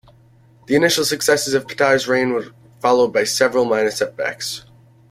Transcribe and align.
The 0.65 0.73
initial 0.75 1.05
successes 1.05 1.53
of 1.53 1.67
Petar's 1.67 2.07
reign 2.07 2.33
were 2.33 2.53
followed 2.79 3.09
by 3.13 3.23
several 3.23 3.65
minor 3.65 3.91
setbacks. 3.91 4.65